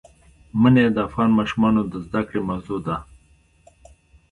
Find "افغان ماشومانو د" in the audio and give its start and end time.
1.07-1.93